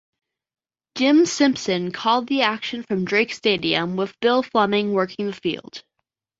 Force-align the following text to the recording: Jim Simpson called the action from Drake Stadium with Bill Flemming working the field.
Jim 0.95 1.27
Simpson 1.27 1.91
called 1.91 2.25
the 2.25 2.41
action 2.41 2.81
from 2.81 3.05
Drake 3.05 3.31
Stadium 3.31 3.97
with 3.97 4.19
Bill 4.19 4.41
Flemming 4.41 4.93
working 4.93 5.27
the 5.27 5.33
field. 5.33 5.83